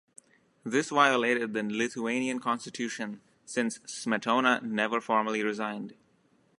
[0.63, 5.93] This violated the Lithuanian constitution, since Smetona never formally resigned.